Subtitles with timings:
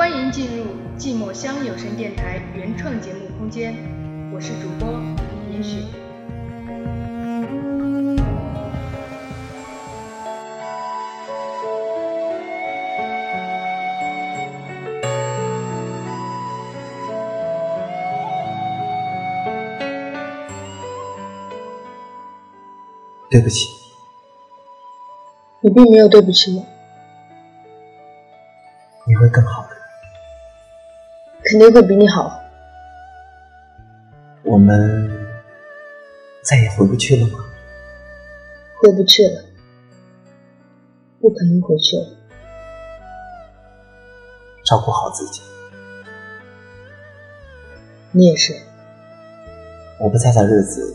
[0.00, 0.64] 欢迎进入
[0.98, 3.74] 寂寞乡有声电台原创节目空间，
[4.32, 4.98] 我是主播
[5.52, 5.84] 严许。
[23.28, 23.66] 对不起，
[25.60, 26.64] 你并没有对不起我，
[29.06, 29.69] 你会更好的。
[31.50, 32.40] 肯定会比你好。
[34.44, 35.10] 我们
[36.42, 37.40] 再也回不去了吗？
[38.80, 39.42] 回不去了，
[41.20, 42.06] 不可能回去了。
[44.64, 45.42] 照顾好自己。
[48.12, 48.54] 你也是。
[49.98, 50.94] 我不在的日子，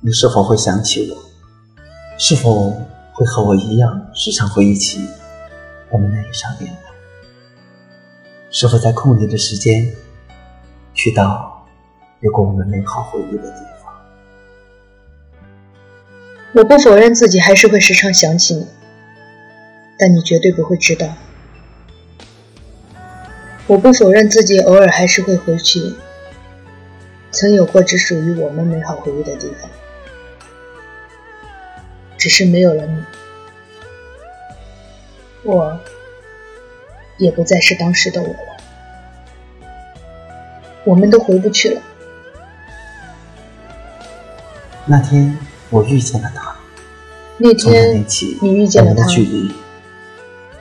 [0.00, 1.18] 你是否会想起我？
[2.16, 2.70] 是否
[3.12, 5.04] 会和我一样，时常回忆起
[5.90, 6.85] 我们那一场恋爱？
[8.58, 9.92] 是否在空余的时间，
[10.94, 11.68] 去到
[12.20, 13.92] 有过我们美好回忆的地方？
[16.54, 18.66] 我不否认自己还是会时常想起你，
[19.98, 21.06] 但你绝对不会知道。
[23.66, 25.92] 我不否认自己偶尔还是会回去
[27.32, 29.70] 曾有过只属于我们美好回忆的地方。
[32.16, 33.04] 只是没有了你，
[35.42, 35.78] 我
[37.18, 38.55] 也不再是当时的我了。
[40.86, 41.82] 我们都回不去了。
[44.86, 45.36] 那天
[45.68, 46.56] 我遇见了他，
[47.36, 48.02] 那天
[48.40, 49.04] 你遇见了他，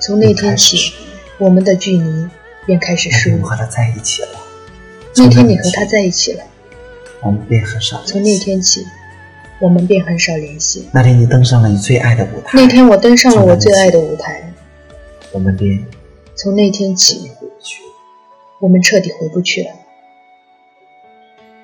[0.00, 0.92] 从那天起，
[1.38, 2.28] 我们的距离
[2.66, 3.40] 便开始疏远。
[3.40, 4.28] 我和他在一起了。
[5.16, 6.42] 那天你和他在一起了，
[7.20, 8.02] 我们便很少。
[8.04, 8.84] 从那天起。
[9.60, 10.88] 我们便很少联系。
[10.92, 12.50] 那天你登上了你最爱的舞台。
[12.54, 14.52] 那天我登上了我最爱的舞台。
[15.30, 15.86] 我们便
[16.34, 17.30] 从那天起。
[18.58, 19.70] 我们彻底回不去了。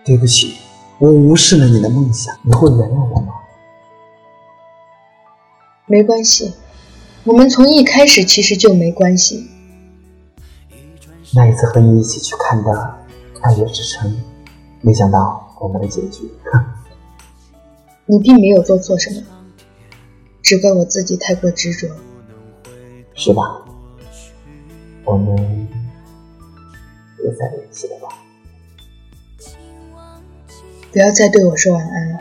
[0.05, 0.57] 对不起，
[0.99, 2.35] 我无视了你的梦想。
[2.43, 3.35] 你会原谅我吗？
[5.87, 6.55] 没关系，
[7.25, 9.49] 我们从一开始其实就没关系。
[11.35, 12.71] 那一次和你一起去看的
[13.41, 14.11] 《爱乐之城》，
[14.81, 16.31] 没想到我们的结局。
[18.07, 19.23] 你并没有做错什么，
[20.43, 21.89] 只怪我自己太过执着，
[23.15, 23.63] 是吧？
[25.05, 25.37] 我们
[27.17, 28.09] 别再联系了吧。
[30.93, 32.19] 不要再对我说晚安了，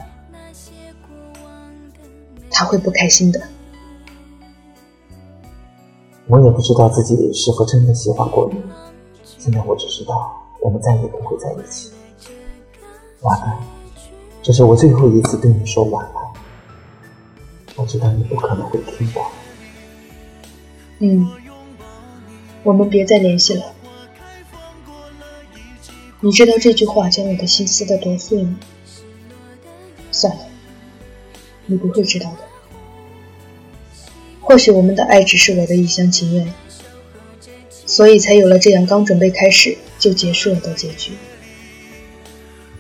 [2.52, 3.42] 他会不开心的。
[6.28, 8.62] 我也不知道自己是否真的喜欢过你，
[9.24, 10.32] 现在我只知道
[10.62, 11.92] 我们再也不会在一起。
[13.22, 13.58] 晚安。
[14.44, 16.14] 这是我最后一次对你说晚安，
[17.76, 19.32] 我知道你不可能会听到。
[21.00, 21.28] 嗯，
[22.64, 23.64] 我们别再联系了。
[26.22, 28.58] 你知道这句话将我的心撕得多碎吗？
[30.12, 30.42] 算了，
[31.66, 32.38] 你不会知道的。
[34.42, 36.54] 或许我们的爱只是我的一厢情愿，
[37.86, 41.14] 所以才有了这样刚准备开始就结束了的结局。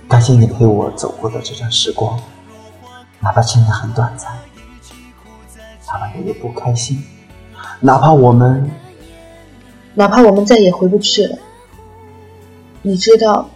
[0.09, 2.21] 感谢你陪我走过的这段时光，
[3.21, 4.37] 哪怕现在很短暂，
[5.87, 7.01] 哪怕有点不开心，
[7.79, 8.69] 哪怕我们，
[9.93, 11.37] 哪怕我们再也回不去了。
[12.81, 13.49] 你知道，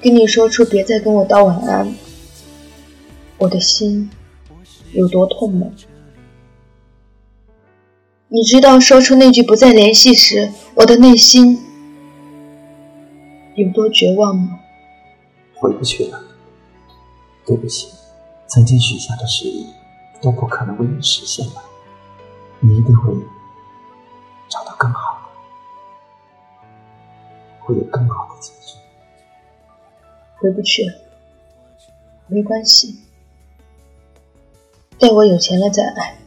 [0.00, 1.94] 跟你说出别再跟我道晚安，
[3.36, 4.10] 我的心
[4.92, 5.66] 有多痛吗？
[8.28, 11.58] 你知道说出那句不再联系时，我的内心
[13.54, 14.60] 有多绝望吗？
[15.54, 16.22] 回不去了，
[17.46, 17.88] 对不起，
[18.46, 19.66] 曾经许下的誓言
[20.22, 21.62] 都不可能为你实现了，
[22.60, 23.12] 你一定会
[27.68, 28.78] 会有更好的结局。
[30.38, 30.94] 回不去了，
[32.26, 32.96] 没关系，
[34.98, 36.18] 待我有钱了再爱，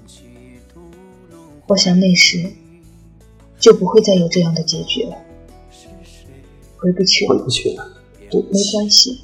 [1.66, 2.52] 我想那时
[3.60, 5.18] 就不会再有这样的结局了。
[6.78, 7.92] 回不去，回不去了。
[8.32, 9.22] 没关系。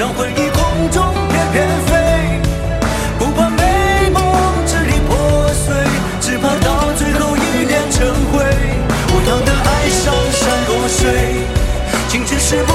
[0.00, 2.40] 让回忆空中翩翩飞。
[3.18, 4.22] 不怕美梦
[4.64, 5.74] 支离破碎，
[6.22, 8.42] 只怕到最后一念成灰。
[9.08, 11.44] 不要的爱像山若水，
[12.08, 12.72] 青春是不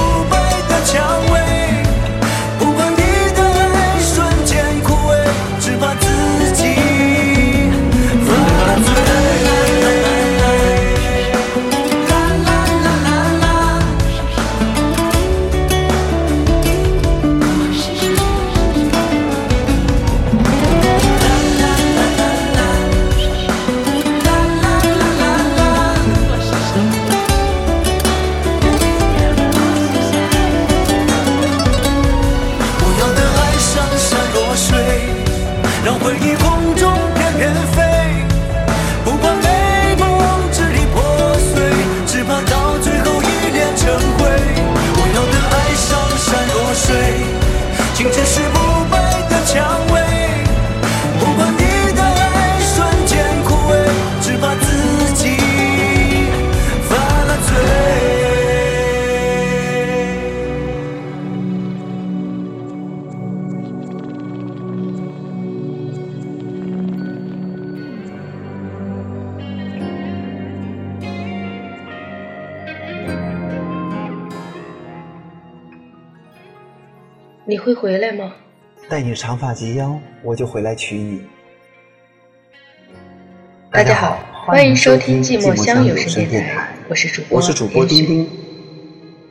[77.48, 78.34] 你会回来吗？
[78.90, 81.22] 待你长发及腰，我就回来娶你。
[83.72, 88.28] 大家好，欢迎收听《寂寞乡有声电台》，我是主播我是主播丁丁。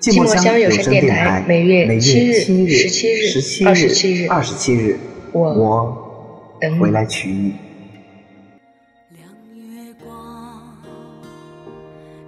[0.01, 4.97] 寂寞乡有声电台每月七日、十七日、十七二十七日、二十七日，
[5.33, 7.57] 我我等回来娶你。
[9.17, 10.63] 亮月光，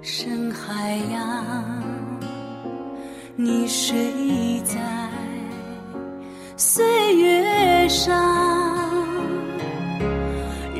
[0.03, 1.85] 深海洋，
[3.37, 3.95] 你睡
[4.65, 5.06] 在岁
[7.89, 8.15] 上，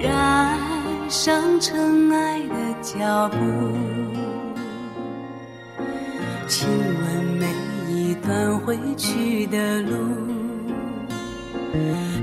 [0.03, 0.59] 染
[1.09, 3.37] 上尘埃的脚步，
[6.49, 7.47] 亲吻每
[7.93, 9.91] 一段回去的路。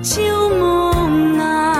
[0.01, 1.72] 旧梦啊，